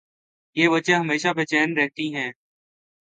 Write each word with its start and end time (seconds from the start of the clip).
یہ 0.55 0.67
بچے 0.69 0.93
ہمیشہ 0.95 1.31
بے 1.35 1.43
چین 1.45 1.69
رہتیں 1.77 2.09
ہیں 2.15 2.31